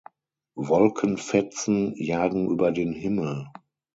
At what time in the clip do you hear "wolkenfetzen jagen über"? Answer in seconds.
0.55-2.71